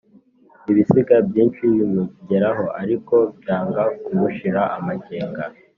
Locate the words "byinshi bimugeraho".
1.27-2.65